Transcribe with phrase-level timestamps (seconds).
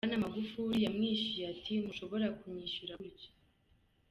[0.03, 3.29] Bwana Magufuli yamwishuye ati: "Ntushobora kunyishura gurtyo.